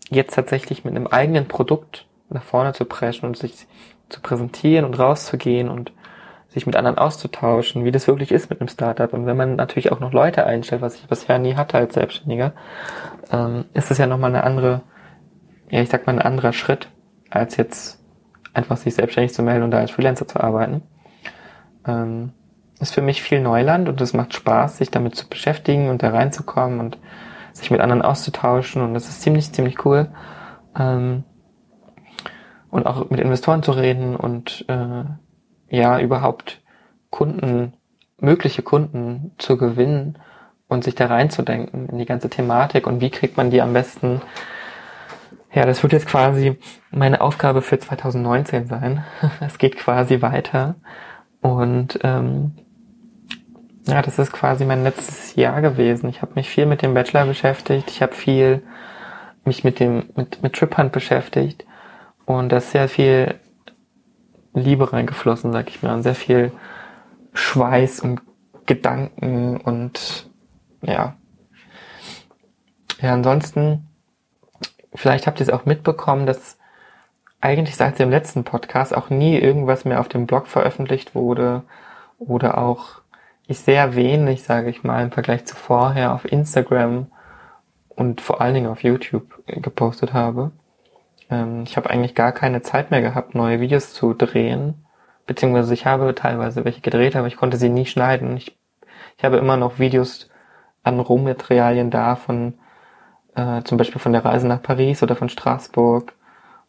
[0.09, 3.66] jetzt tatsächlich mit einem eigenen Produkt nach vorne zu preschen und sich
[4.09, 5.93] zu präsentieren und rauszugehen und
[6.49, 9.12] sich mit anderen auszutauschen, wie das wirklich ist mit einem Startup.
[9.12, 12.53] Und wenn man natürlich auch noch Leute einstellt, was ich bisher nie hatte als Selbstständiger,
[13.31, 14.83] ähm, ist das ja nochmal eine andere,
[15.71, 16.88] ja, ich sag mal, ein anderer Schritt,
[17.31, 18.01] als jetzt
[18.53, 20.83] einfach sich selbstständig zu melden und da als Freelancer zu arbeiten.
[21.87, 22.33] Ähm,
[22.81, 26.11] ist für mich viel Neuland und es macht Spaß, sich damit zu beschäftigen und da
[26.11, 26.99] reinzukommen und
[27.53, 30.09] sich mit anderen auszutauschen und das ist ziemlich, ziemlich cool.
[30.79, 31.25] Ähm,
[32.71, 35.05] und auch mit Investoren zu reden und äh,
[35.69, 36.61] ja, überhaupt
[37.11, 37.75] Kunden,
[38.19, 40.19] mögliche Kunden zu gewinnen
[40.69, 44.21] und sich da reinzudenken in die ganze Thematik und wie kriegt man die am besten.
[45.53, 46.59] Ja, das wird jetzt quasi
[46.93, 49.05] meine Aufgabe für 2019 sein.
[49.41, 50.77] Es geht quasi weiter.
[51.41, 52.53] Und ähm,
[53.89, 56.09] ja, das ist quasi mein letztes Jahr gewesen.
[56.09, 57.91] Ich habe mich viel mit dem Bachelor beschäftigt.
[57.91, 58.63] Ich habe viel
[59.45, 61.65] mich mit dem mit mit Trip Hunt beschäftigt
[62.38, 63.35] und da ist sehr viel
[64.53, 66.53] Liebe reingeflossen, sag ich mal, und sehr viel
[67.33, 68.23] Schweiß und
[68.66, 70.29] Gedanken und
[70.83, 71.16] ja.
[73.01, 73.88] Ja, ansonsten,
[74.95, 76.59] vielleicht habt ihr es auch mitbekommen, dass
[77.40, 81.62] eigentlich seit dem letzten Podcast auch nie irgendwas mehr auf dem Blog veröffentlicht wurde
[82.19, 83.01] oder auch
[83.47, 87.07] ich sehr wenig, sage ich mal, im Vergleich zu vorher auf Instagram
[87.88, 90.53] und vor allen Dingen auf YouTube gepostet habe.
[91.31, 94.87] Ähm, ich habe eigentlich gar keine Zeit mehr gehabt, neue Videos zu drehen.
[95.27, 98.37] Beziehungsweise ich habe teilweise welche gedreht, aber ich konnte sie nie schneiden.
[98.37, 98.57] Ich,
[99.16, 100.29] ich habe immer noch Videos
[100.83, 102.55] an Rohmaterialien da von
[103.37, 106.14] äh, zum Beispiel von der Reise nach Paris oder von Straßburg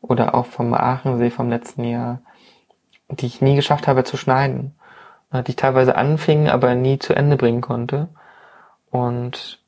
[0.01, 2.21] oder auch vom Aachensee vom letzten Jahr,
[3.09, 4.75] die ich nie geschafft habe zu schneiden
[5.33, 8.09] die ich teilweise anfing, aber nie zu Ende bringen konnte.
[8.89, 9.59] Und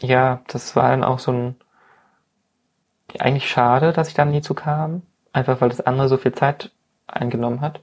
[0.00, 1.56] ja, das war dann auch so ein
[3.18, 6.70] eigentlich schade, dass ich dann nie zu kam, einfach weil das andere so viel Zeit
[7.06, 7.80] eingenommen hat.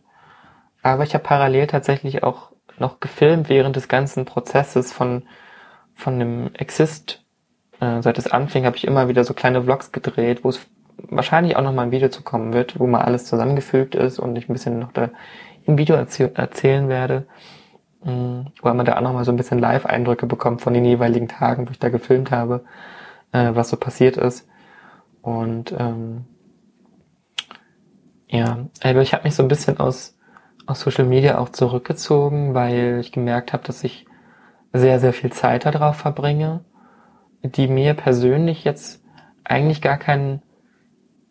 [0.83, 5.23] Aber ich habe parallel tatsächlich auch noch gefilmt während des ganzen Prozesses von
[5.97, 7.23] von dem Exist.
[7.79, 10.65] Äh, seit es anfing, habe ich immer wieder so kleine Vlogs gedreht, wo es
[11.09, 14.35] wahrscheinlich auch noch mal ein Video zu kommen wird, wo mal alles zusammengefügt ist und
[14.35, 15.09] ich ein bisschen noch da
[15.65, 17.27] im Video erzäh erzählen werde,
[18.03, 21.67] mm, weil man da auch nochmal so ein bisschen Live-Eindrücke bekommt von den jeweiligen Tagen,
[21.67, 22.63] wo ich da gefilmt habe,
[23.31, 24.47] äh, was so passiert ist.
[25.27, 26.23] Und ähm,
[28.29, 30.17] ja, aber ich habe mich so ein bisschen aus,
[30.67, 34.05] aus Social Media auch zurückgezogen, weil ich gemerkt habe, dass ich
[34.71, 36.63] sehr, sehr viel Zeit darauf verbringe,
[37.43, 39.03] die mir persönlich jetzt
[39.43, 40.41] eigentlich gar keinen,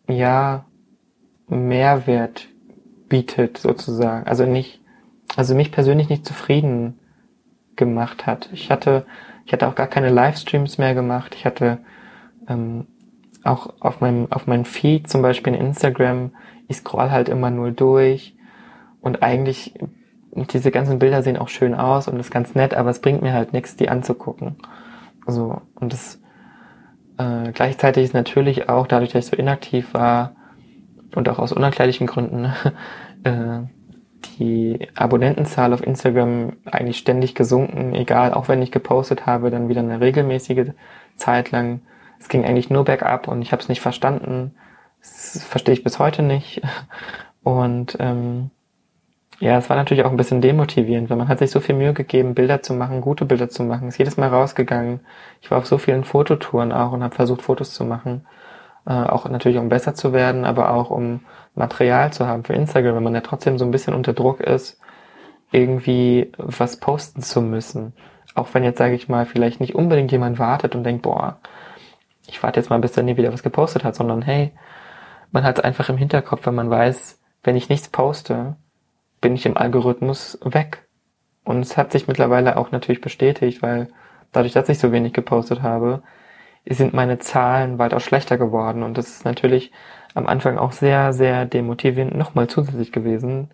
[0.07, 0.65] ja,
[1.47, 2.49] Mehrwert
[3.09, 4.27] bietet, sozusagen.
[4.27, 4.79] Also nicht,
[5.35, 6.99] also mich persönlich nicht zufrieden
[7.75, 8.49] gemacht hat.
[8.53, 9.07] Ich hatte,
[9.47, 11.33] ich hatte auch gar keine Livestreams mehr gemacht.
[11.33, 11.79] Ich hatte
[12.47, 12.85] ähm,
[13.47, 16.31] auch auf meinem, auf meinem Feed, zum Beispiel in Instagram,
[16.67, 18.35] ich scroll halt immer nur durch
[19.01, 19.73] und eigentlich
[20.31, 23.33] diese ganzen Bilder sehen auch schön aus und ist ganz nett, aber es bringt mir
[23.33, 24.57] halt nichts, die anzugucken.
[25.25, 26.19] So und das
[27.17, 30.35] äh, gleichzeitig ist natürlich auch dadurch, dass ich so inaktiv war,
[31.15, 32.45] und auch aus unerklärlichen Gründen
[33.23, 33.59] äh,
[34.39, 39.81] die Abonnentenzahl auf Instagram eigentlich ständig gesunken, egal, auch wenn ich gepostet habe, dann wieder
[39.81, 40.71] eine regelmäßige
[41.15, 41.81] Zeit lang.
[42.19, 44.55] Es ging eigentlich nur bergab und ich habe es nicht verstanden.
[45.01, 46.61] Das verstehe ich bis heute nicht.
[47.43, 48.49] Und ähm,
[49.39, 51.93] ja, es war natürlich auch ein bisschen demotivierend, weil man hat sich so viel Mühe
[51.93, 55.01] gegeben, Bilder zu machen, gute Bilder zu machen, ist jedes Mal rausgegangen.
[55.41, 58.25] Ich war auf so vielen Fototouren auch und habe versucht, Fotos zu machen.
[58.87, 61.21] Äh, auch natürlich, um besser zu werden, aber auch um
[61.53, 64.79] Material zu haben für Instagram, wenn man ja trotzdem so ein bisschen unter Druck ist,
[65.51, 67.93] irgendwie was posten zu müssen.
[68.33, 71.37] Auch wenn jetzt, sage ich mal, vielleicht nicht unbedingt jemand wartet und denkt, boah,
[72.27, 74.53] ich warte jetzt mal, bis der nie wieder was gepostet hat, sondern hey,
[75.31, 78.55] man hat es einfach im Hinterkopf, wenn man weiß, wenn ich nichts poste,
[79.21, 80.87] bin ich im Algorithmus weg.
[81.43, 83.89] Und es hat sich mittlerweile auch natürlich bestätigt, weil
[84.31, 86.03] dadurch, dass ich so wenig gepostet habe,
[86.69, 88.83] sind meine Zahlen weitaus schlechter geworden.
[88.83, 89.71] Und das ist natürlich
[90.13, 93.51] am Anfang auch sehr, sehr demotivierend nochmal zusätzlich gewesen,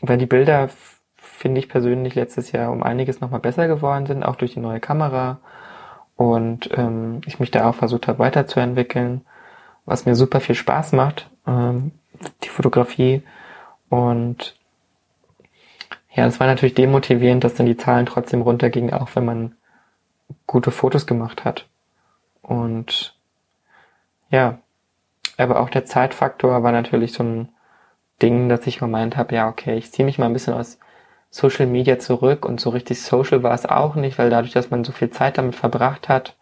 [0.00, 0.68] weil die Bilder,
[1.16, 4.80] finde ich persönlich, letztes Jahr um einiges nochmal besser geworden sind, auch durch die neue
[4.80, 5.40] Kamera.
[6.18, 9.24] Und ähm, ich mich da auch versucht habe weiterzuentwickeln,
[9.86, 11.92] was mir super viel Spaß macht, ähm,
[12.42, 13.22] die Fotografie.
[13.88, 14.56] Und
[16.12, 19.54] ja, es war natürlich demotivierend, dass dann die Zahlen trotzdem runtergingen, auch wenn man
[20.48, 21.68] gute Fotos gemacht hat.
[22.42, 23.14] Und
[24.28, 24.58] ja,
[25.36, 27.48] aber auch der Zeitfaktor war natürlich so ein
[28.20, 30.80] Ding, dass ich gemeint habe, ja, okay, ich ziehe mich mal ein bisschen aus
[31.30, 34.84] Social Media zurück und so richtig social war es auch nicht, weil dadurch, dass man
[34.84, 36.36] so viel Zeit damit verbracht hat,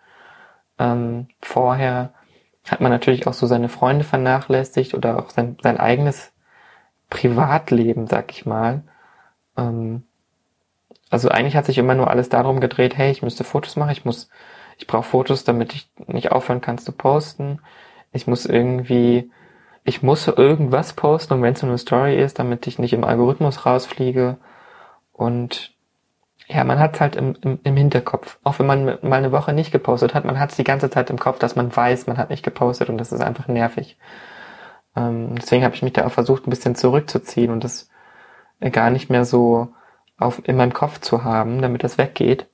[0.79, 2.13] ähm, vorher
[2.69, 6.33] hat man natürlich auch so seine Freunde vernachlässigt oder auch sein, sein eigenes
[7.11, 8.83] Privatleben, sag ich mal.
[9.57, 10.05] Ähm,
[11.11, 14.05] also eigentlich hat sich immer nur alles darum gedreht, hey, ich müsste Fotos machen, ich
[14.05, 14.29] muss,
[14.79, 17.61] ich brauche Fotos, damit ich nicht aufhören kann zu posten.
[18.13, 19.31] Ich muss irgendwie,
[19.85, 23.05] ich muss irgendwas posten, und wenn es nur eine Story ist, damit ich nicht im
[23.05, 24.37] Algorithmus rausfliege.
[25.17, 25.73] Und
[26.47, 28.39] ja, man hat es halt im, im, im Hinterkopf.
[28.45, 31.11] Auch wenn man mal eine Woche nicht gepostet hat, man hat es die ganze Zeit
[31.11, 33.97] im Kopf, dass man weiß, man hat nicht gepostet und das ist einfach nervig.
[34.95, 37.91] Ähm, deswegen habe ich mich da auch versucht, ein bisschen zurückzuziehen und das
[38.73, 39.69] gar nicht mehr so
[40.19, 42.47] auf, in meinem Kopf zu haben, damit das weggeht.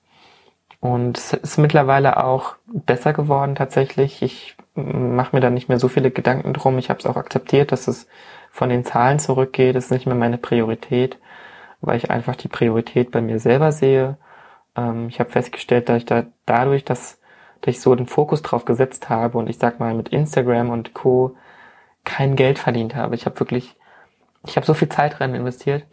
[0.81, 4.23] Und es ist mittlerweile auch besser geworden tatsächlich.
[4.23, 6.79] Ich mache mir da nicht mehr so viele Gedanken drum.
[6.79, 8.09] Ich habe es auch akzeptiert, dass es
[8.51, 9.77] von den Zahlen zurückgeht.
[9.77, 11.19] Das ist nicht mehr meine Priorität,
[11.83, 14.17] weil ich einfach die Priorität bei mir selber sehe.
[14.77, 17.21] Ähm, ich habe festgestellt, dass ich da dadurch, dass,
[17.61, 20.95] dass ich so den Fokus drauf gesetzt habe und ich sag mal mit Instagram und
[20.95, 21.37] Co.
[22.05, 23.15] kein Geld verdient habe.
[23.15, 23.77] Ich habe wirklich
[24.47, 25.85] ich habe so viel Zeit rein investiert,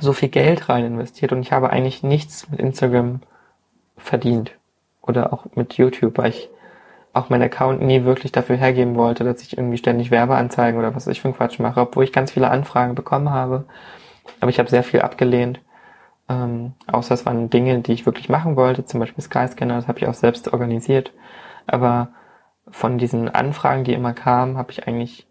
[0.00, 3.20] so viel Geld rein investiert und ich habe eigentlich nichts mit Instagram
[3.96, 4.52] verdient
[5.02, 6.50] oder auch mit YouTube, weil ich
[7.12, 11.06] auch meinen Account nie wirklich dafür hergeben wollte, dass ich irgendwie ständig Werbeanzeigen oder was
[11.06, 13.64] ich für einen Quatsch mache, obwohl ich ganz viele Anfragen bekommen habe.
[14.40, 15.60] Aber ich habe sehr viel abgelehnt.
[16.28, 19.98] Ähm, außer es waren Dinge, die ich wirklich machen wollte, zum Beispiel Skyscanner, das habe
[19.98, 21.12] ich auch selbst organisiert.
[21.66, 22.08] Aber
[22.68, 25.26] von diesen Anfragen, die immer kamen, habe ich eigentlich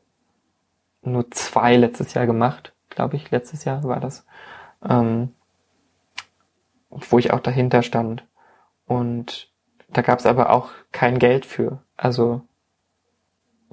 [1.01, 3.29] nur zwei letztes Jahr gemacht, glaube ich.
[3.31, 4.25] Letztes Jahr war das.
[4.87, 5.33] Ähm,
[6.89, 8.25] wo ich auch dahinter stand.
[8.85, 9.49] Und
[9.89, 11.79] da gab es aber auch kein Geld für.
[11.97, 12.41] Also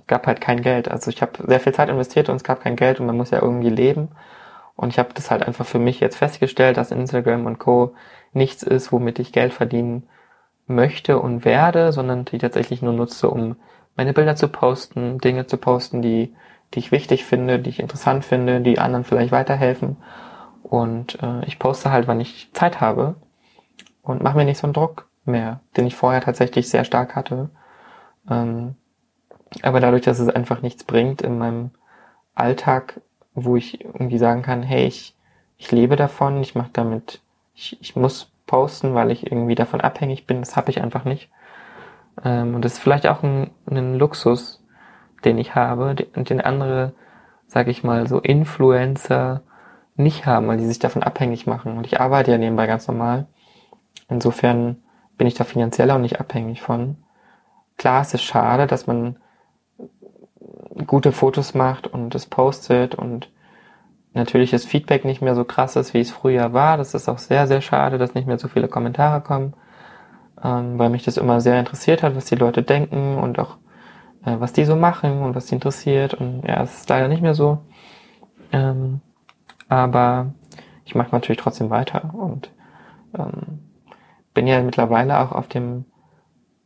[0.06, 0.88] gab halt kein Geld.
[0.88, 3.30] Also ich habe sehr viel Zeit investiert und es gab kein Geld und man muss
[3.30, 4.10] ja irgendwie leben.
[4.76, 7.94] Und ich habe das halt einfach für mich jetzt festgestellt, dass Instagram und Co.
[8.32, 10.08] nichts ist, womit ich Geld verdienen
[10.66, 13.56] möchte und werde, sondern die tatsächlich nur nutze, um
[13.96, 16.34] meine Bilder zu posten, Dinge zu posten, die
[16.74, 19.96] die ich wichtig finde, die ich interessant finde, die anderen vielleicht weiterhelfen.
[20.62, 23.16] Und äh, ich poste halt, wann ich Zeit habe
[24.02, 27.50] und mache mir nicht so einen Druck mehr, den ich vorher tatsächlich sehr stark hatte.
[28.30, 28.76] Ähm,
[29.62, 31.72] aber dadurch, dass es einfach nichts bringt in meinem
[32.34, 33.00] Alltag,
[33.34, 35.14] wo ich irgendwie sagen kann, hey, ich,
[35.58, 37.20] ich lebe davon, ich mache damit,
[37.54, 41.30] ich, ich muss posten, weil ich irgendwie davon abhängig bin, das habe ich einfach nicht.
[42.24, 44.62] Ähm, und das ist vielleicht auch ein, ein Luxus,
[45.24, 46.92] den ich habe und den andere,
[47.46, 49.42] sag ich mal, so Influencer
[49.96, 51.76] nicht haben, weil die sich davon abhängig machen.
[51.78, 53.26] Und ich arbeite ja nebenbei ganz normal.
[54.08, 54.82] Insofern
[55.16, 56.96] bin ich da finanziell auch nicht abhängig von.
[57.76, 59.16] Klar, es ist schade, dass man
[60.86, 63.30] gute Fotos macht und es postet und
[64.14, 66.76] natürlich das Feedback nicht mehr so krass ist, wie es früher war.
[66.76, 69.54] Das ist auch sehr, sehr schade, dass nicht mehr so viele Kommentare kommen,
[70.42, 73.56] ähm, weil mich das immer sehr interessiert hat, was die Leute denken und auch
[74.24, 76.14] äh, was die so machen und was die interessiert.
[76.14, 77.58] Und ja, es ist leider nicht mehr so.
[78.52, 79.00] Ähm,
[79.68, 80.34] aber
[80.84, 82.50] ich mache natürlich trotzdem weiter und
[83.18, 83.60] ähm,
[84.34, 85.86] bin ja mittlerweile auch auf dem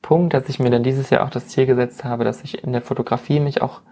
[0.03, 2.73] Punkt, dass ich mir dann dieses Jahr auch das Ziel gesetzt habe, dass ich in
[2.73, 3.83] der Fotografie mich auch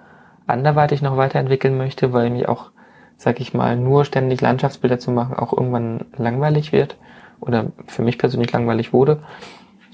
[0.47, 2.71] anderweitig noch weiterentwickeln möchte, weil mich auch,
[3.17, 6.97] sag ich mal, nur ständig Landschaftsbilder zu machen auch irgendwann langweilig wird
[7.41, 9.23] oder für mich persönlich langweilig wurde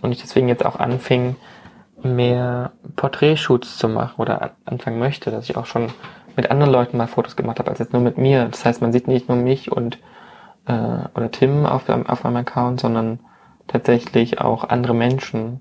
[0.02, 1.36] und ich deswegen jetzt auch anfing,
[2.02, 5.88] mehr Porträtshoots zu machen oder anfangen möchte, dass ich auch schon
[6.36, 8.46] mit anderen Leuten mal Fotos gemacht habe, als jetzt nur mit mir.
[8.46, 9.98] Das heißt, man sieht nicht nur mich und
[10.66, 10.72] äh,
[11.14, 13.20] oder Tim auf, auf meinem Account, sondern
[13.66, 15.60] tatsächlich auch andere Menschen,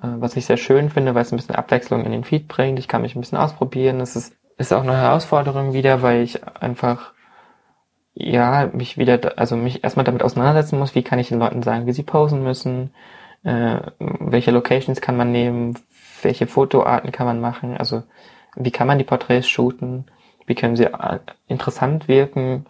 [0.00, 2.78] was ich sehr schön finde, weil es ein bisschen Abwechslung in den Feed bringt.
[2.78, 4.00] Ich kann mich ein bisschen ausprobieren.
[4.00, 7.12] Es ist, ist auch eine Herausforderung wieder, weil ich einfach
[8.14, 11.86] ja mich wieder, also mich erstmal damit auseinandersetzen muss, wie kann ich den Leuten sagen,
[11.86, 12.90] wie sie posen müssen,
[13.44, 15.78] äh, welche Locations kann man nehmen,
[16.22, 18.02] welche Fotoarten kann man machen, also
[18.56, 20.06] wie kann man die Porträts shooten,
[20.46, 22.66] wie können sie äh, interessant wirken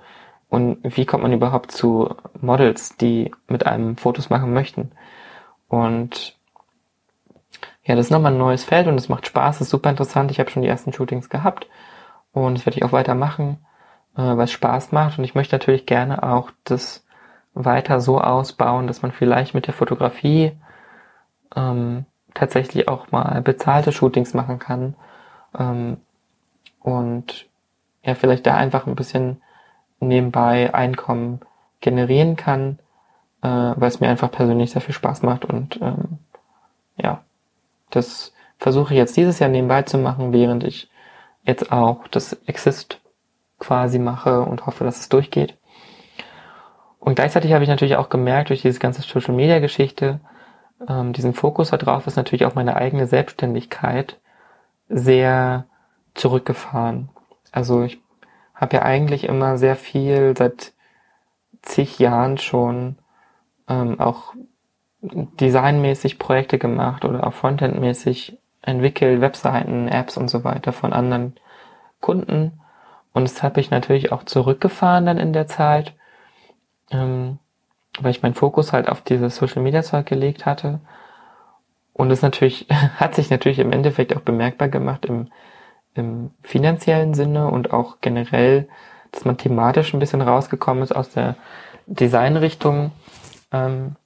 [0.50, 4.92] und wie kommt man überhaupt zu Models, die mit einem Fotos machen möchten.
[5.68, 6.38] Und
[7.88, 10.31] ja, das ist nochmal ein neues Feld und es macht Spaß, ist super interessant.
[10.31, 11.66] Ich habe schon die ersten Shootings gehabt
[12.33, 13.64] und das werde ich auch weitermachen,
[14.14, 17.07] äh, weil es Spaß macht und ich möchte natürlich gerne auch das
[17.55, 20.53] weiter so ausbauen, dass man vielleicht mit der Fotografie
[21.57, 24.94] ähm, tatsächlich auch mal bezahlte Shootings machen kann
[25.59, 25.96] ähm,
[26.81, 27.46] und
[28.03, 29.40] ja, vielleicht da einfach ein bisschen
[29.98, 31.40] nebenbei Einkommen
[31.81, 32.81] generieren kann,
[33.40, 36.18] äh, weil es mir einfach persönlich sehr viel Spaß macht und ähm,
[36.98, 37.22] ja,
[37.90, 40.90] das versuche ich jetzt dieses Jahr nebenbei zu machen, während ich
[41.44, 43.01] jetzt auch das Exist
[43.59, 45.57] quasi mache und hoffe, dass es durchgeht.
[46.98, 50.20] Und gleichzeitig habe ich natürlich auch gemerkt, durch diese ganze Social Media Geschichte,
[50.87, 54.18] ähm, diesen Fokus darauf ist natürlich auch meine eigene Selbstständigkeit
[54.88, 55.66] sehr
[56.14, 57.09] zurückgefahren.
[57.53, 58.01] Also ich
[58.55, 60.72] habe ja eigentlich immer sehr viel seit
[61.62, 62.98] zig Jahren schon
[63.68, 64.35] ähm, auch
[65.00, 71.37] designmäßig Projekte gemacht oder auch frontendmäßig entwickelt, Webseiten, Apps und so weiter von anderen
[72.00, 72.61] Kunden.
[73.12, 75.94] Und das habe ich natürlich auch zurückgefahren dann in der Zeit,
[76.90, 77.38] ähm,
[78.00, 80.80] weil ich meinen Fokus halt auf dieses Social Media Zeug gelegt hatte
[81.98, 85.28] und es natürlich, hat sich natürlich im Endeffekt auch bemerkbar gemacht im,
[85.94, 88.68] im finanziellen Sinne und auch generell,
[89.12, 91.37] dass man thematisch ein bisschen rausgekommen ist aus der
[91.87, 92.92] Designrichtung,
[93.52, 93.96] ähm,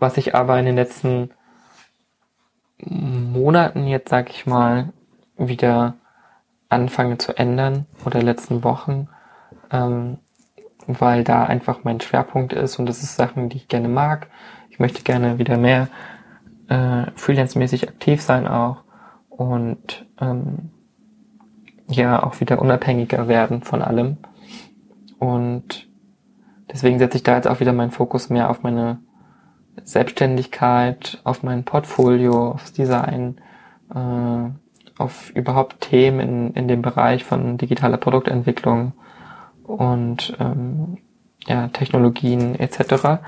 [0.00, 1.30] was ich aber in den letzten
[2.78, 4.92] Monaten jetzt, sag ich mal,
[5.36, 5.94] wieder
[6.68, 9.08] anfange zu ändern oder letzten Wochen,
[9.70, 10.18] ähm,
[10.86, 14.28] weil da einfach mein Schwerpunkt ist und das ist Sachen, die ich gerne mag.
[14.70, 15.88] Ich möchte gerne wieder mehr
[16.68, 18.84] äh, freelance-mäßig aktiv sein auch
[19.28, 20.70] und ähm,
[21.88, 24.18] ja auch wieder unabhängiger werden von allem.
[25.18, 25.88] Und
[26.72, 29.00] deswegen setze ich da jetzt auch wieder meinen Fokus mehr auf meine
[29.82, 33.40] Selbstständigkeit, auf mein Portfolio, aufs Design,
[33.94, 38.92] äh, auf überhaupt Themen in, in dem Bereich von digitaler Produktentwicklung
[39.64, 40.98] und ähm,
[41.46, 43.18] ja, Technologien etc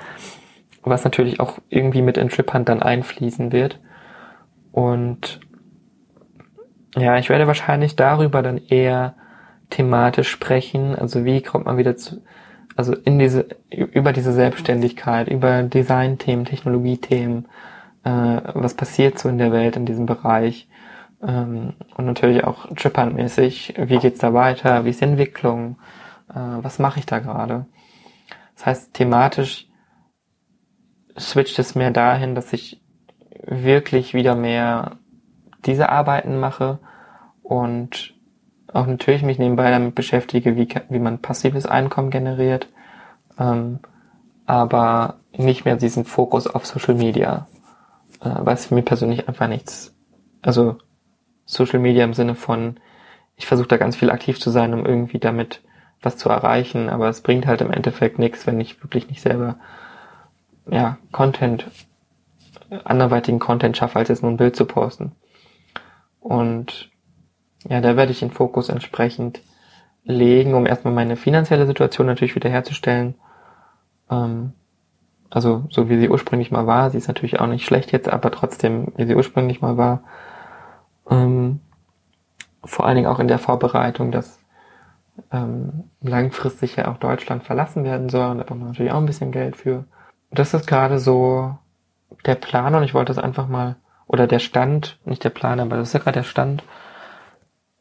[0.83, 3.79] was natürlich auch irgendwie mit in Trip Hunt dann einfließen wird.
[4.73, 5.41] Und
[6.97, 9.15] ja, ich werde wahrscheinlich darüber dann eher
[9.71, 10.95] thematisch sprechen.
[10.95, 12.23] Also wie kommt man wieder zu,
[12.77, 17.47] also in diese, über diese Selbstständigkeit, über Designthemen, Technologiethemen,
[18.05, 18.11] äh,
[18.55, 20.69] was passiert so in der Welt in diesem Bereich.
[21.23, 25.79] Ähm, und natürlich auch Trip-Hunt-mäßig, wie geht's da weiter, wie ist die Entwicklung,
[26.31, 27.67] äh, was mache ich da gerade.
[28.57, 29.69] Das heißt, thematisch
[31.19, 32.83] switcht es mehr dahin, dass ich
[33.45, 34.99] wirklich wieder mehr
[35.65, 36.79] diese Arbeiten mache
[37.43, 38.15] und
[38.73, 42.69] auch natürlich mich nebenbei damit beschäftige, wie, wie man passives Einkommen generiert,
[43.39, 43.81] ähm,
[44.47, 47.47] aber nicht mehr diesen Fokus auf Social Media,
[48.21, 49.95] äh, weil es für mich persönlich einfach nichts,
[50.41, 50.79] also
[51.45, 52.79] Social Media im Sinne von,
[53.37, 55.63] ich versuche da ganz viel aktiv zu sein, um irgendwie damit
[56.01, 59.57] was zu erreichen, aber es bringt halt im Endeffekt nichts, wenn ich wirklich nicht selber
[60.71, 61.67] ja, Content,
[62.85, 65.13] anderweitigen Content schaffe, als jetzt nur ein Bild zu posten.
[66.21, 66.92] Und
[67.69, 69.41] ja, da werde ich den Fokus entsprechend
[70.05, 73.15] legen, um erstmal meine finanzielle Situation natürlich wiederherzustellen.
[74.11, 74.53] Ähm,
[75.31, 76.91] also so wie sie ursprünglich mal war.
[76.91, 80.03] Sie ist natürlich auch nicht schlecht jetzt, aber trotzdem, wie sie ursprünglich mal war.
[81.09, 81.61] Ähm,
[82.65, 84.39] vor allen Dingen auch in der Vorbereitung, dass
[85.31, 88.31] ähm, langfristig ja auch Deutschland verlassen werden soll.
[88.31, 89.85] Und da braucht man natürlich auch ein bisschen Geld für
[90.33, 91.57] das ist gerade so
[92.25, 95.77] der Plan und ich wollte es einfach mal, oder der Stand, nicht der Plan, aber
[95.77, 96.65] das ist ja gerade der Stand.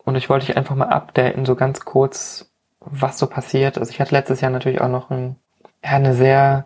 [0.03, 3.77] Und ich wollte dich einfach mal updaten, so ganz kurz, was so passiert.
[3.77, 5.35] Also ich hatte letztes Jahr natürlich auch noch ein,
[5.83, 6.65] ja, eine sehr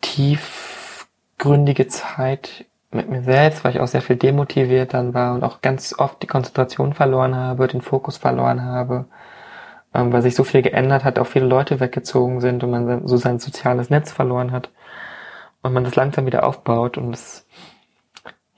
[0.00, 5.62] tiefgründige Zeit mit mir selbst, weil ich auch sehr viel demotiviert dann war und auch
[5.62, 9.06] ganz oft die Konzentration verloren habe, den Fokus verloren habe,
[9.94, 13.16] ähm, weil sich so viel geändert hat, auch viele Leute weggezogen sind und man so
[13.16, 14.70] sein soziales Netz verloren hat
[15.62, 17.46] und man das langsam wieder aufbaut und es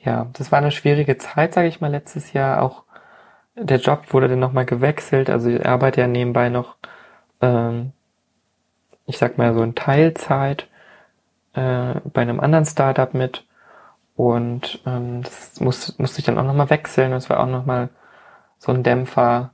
[0.05, 2.63] ja, das war eine schwierige Zeit, sage ich mal, letztes Jahr.
[2.63, 2.84] Auch
[3.57, 5.31] der Job wurde dann nochmal gewechselt.
[5.31, 6.77] Also ich arbeite ja nebenbei noch,
[7.41, 7.93] ähm,
[9.07, 10.69] ich sag mal so in Teilzeit
[11.55, 13.45] äh, bei einem anderen Startup mit.
[14.17, 17.11] Und ähm, das muss, musste ich dann auch nochmal wechseln.
[17.11, 17.89] Das war auch nochmal
[18.59, 19.51] so ein Dämpfer.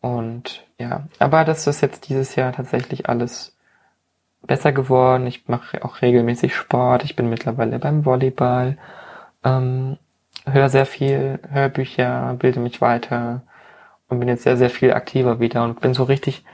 [0.00, 3.56] Und ja, aber das ist jetzt dieses Jahr tatsächlich alles
[4.42, 5.26] besser geworden.
[5.26, 7.04] Ich mache auch regelmäßig Sport.
[7.04, 8.78] Ich bin mittlerweile beim Volleyball.
[9.44, 9.98] Ähm,
[10.52, 13.42] höre sehr viel Hörbücher, bilde mich weiter
[14.08, 16.44] und bin jetzt sehr, sehr viel aktiver wieder und bin so richtig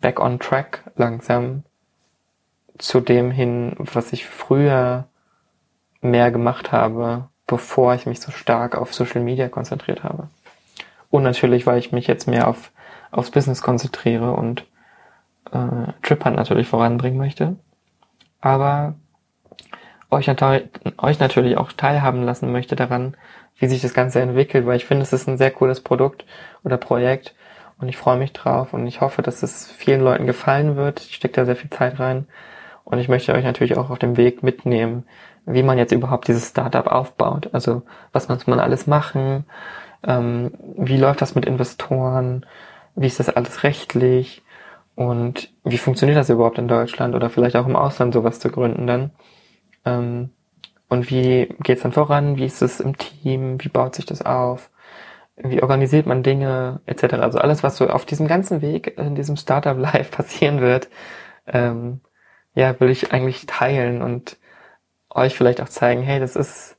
[0.00, 1.64] back on track langsam
[2.78, 5.06] zu dem hin, was ich früher
[6.00, 10.28] mehr gemacht habe, bevor ich mich so stark auf Social Media konzentriert habe.
[11.10, 12.72] Und natürlich, weil ich mich jetzt mehr auf,
[13.10, 14.66] aufs Business konzentriere und
[15.52, 17.56] äh, Trip natürlich voranbringen möchte.
[18.40, 18.94] Aber
[20.10, 20.28] euch,
[20.98, 23.16] euch natürlich auch teilhaben lassen möchte daran,
[23.62, 26.24] wie sich das Ganze entwickelt, weil ich finde, es ist ein sehr cooles Produkt
[26.64, 27.32] oder Projekt
[27.78, 30.98] und ich freue mich drauf und ich hoffe, dass es vielen Leuten gefallen wird.
[31.00, 32.26] Ich stecke da sehr viel Zeit rein
[32.82, 35.04] und ich möchte euch natürlich auch auf dem Weg mitnehmen,
[35.46, 37.50] wie man jetzt überhaupt dieses Startup aufbaut.
[37.52, 37.82] Also
[38.12, 39.44] was muss man alles machen,
[40.04, 42.44] ähm, wie läuft das mit Investoren,
[42.96, 44.42] wie ist das alles rechtlich
[44.96, 48.88] und wie funktioniert das überhaupt in Deutschland oder vielleicht auch im Ausland sowas zu gründen
[48.88, 49.12] dann.
[49.84, 50.30] Ähm,
[50.92, 54.70] und wie geht's dann voran, wie ist es im Team, wie baut sich das auf,
[55.36, 57.14] wie organisiert man Dinge etc.
[57.14, 60.90] Also alles, was so auf diesem ganzen Weg in diesem Startup Life passieren wird,
[61.46, 62.02] ähm,
[62.54, 64.36] ja, will ich eigentlich teilen und
[65.08, 66.76] euch vielleicht auch zeigen, hey, das ist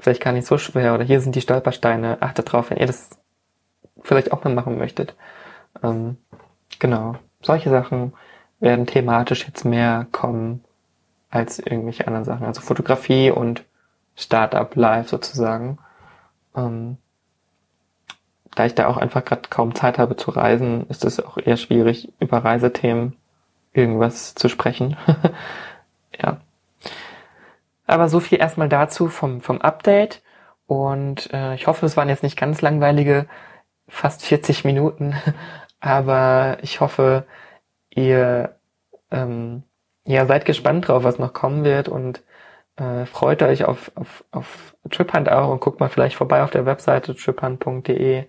[0.00, 3.10] vielleicht gar nicht so schwer oder hier sind die Stolpersteine, achtet drauf, wenn ihr das
[4.02, 5.14] vielleicht auch mal machen möchtet.
[5.80, 6.16] Ähm,
[6.80, 8.14] genau, solche Sachen
[8.58, 10.63] werden thematisch jetzt mehr kommen
[11.34, 12.46] als irgendwelche anderen Sachen.
[12.46, 13.64] Also Fotografie und
[14.14, 15.78] Startup Live sozusagen.
[16.54, 16.98] Ähm,
[18.54, 21.56] da ich da auch einfach gerade kaum Zeit habe zu reisen, ist es auch eher
[21.56, 23.16] schwierig, über Reisethemen
[23.72, 24.96] irgendwas zu sprechen.
[26.22, 26.36] ja.
[27.86, 30.22] Aber so viel erstmal dazu vom, vom Update.
[30.68, 33.26] Und äh, ich hoffe, es waren jetzt nicht ganz langweilige
[33.88, 35.16] fast 40 Minuten.
[35.80, 37.26] Aber ich hoffe,
[37.90, 38.54] ihr
[39.10, 39.64] ähm,
[40.06, 42.22] ja, seid gespannt drauf, was noch kommen wird und
[42.76, 46.66] äh, freut euch auf, auf, auf TripHunt auch und guckt mal vielleicht vorbei auf der
[46.66, 48.24] Webseite triphunt.de.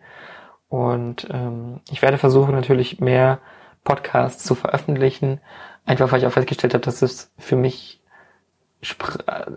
[0.69, 3.39] Und ähm, ich werde versuchen, natürlich mehr
[3.84, 5.41] Podcasts zu veröffentlichen,
[5.86, 8.01] einfach weil ich auch festgestellt habe, dass es für mich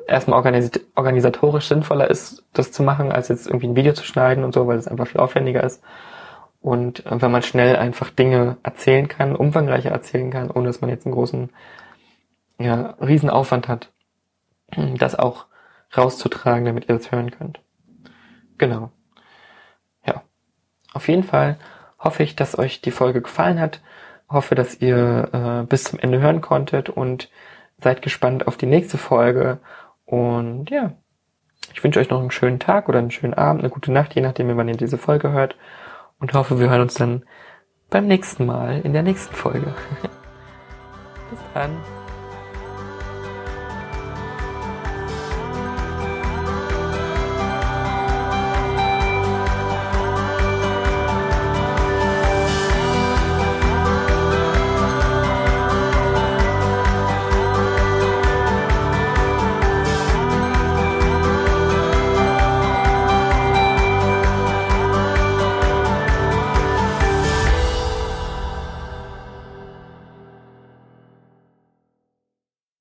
[0.07, 4.45] erstmal organis organisatorisch sinnvoller ist, das zu machen, als jetzt irgendwie ein Video zu schneiden
[4.45, 5.83] und so, weil es einfach viel aufwendiger ist.
[6.61, 10.91] Und äh, wenn man schnell einfach Dinge erzählen kann, umfangreicher erzählen kann, ohne dass man
[10.91, 11.51] jetzt einen großen,
[12.59, 13.93] ja, Riesenaufwand hat,
[14.99, 15.47] das auch
[15.97, 17.61] rauszutragen, damit ihr das hören könnt.
[18.59, 18.91] Genau.
[20.05, 20.23] Ja.
[20.93, 21.59] Auf jeden Fall
[21.99, 23.81] hoffe ich, dass euch die Folge gefallen hat.
[24.29, 27.31] Hoffe, dass ihr äh, bis zum Ende hören konntet und
[27.79, 29.59] seid gespannt auf die nächste Folge.
[30.05, 30.93] Und ja,
[31.73, 34.21] ich wünsche euch noch einen schönen Tag oder einen schönen Abend, eine gute Nacht, je
[34.23, 35.57] nachdem, wann ihr diese Folge hört.
[36.19, 37.25] Und hoffe, wir hören uns dann
[37.91, 39.75] beim nächsten Mal in der nächsten Folge.
[41.31, 41.98] Bis dann.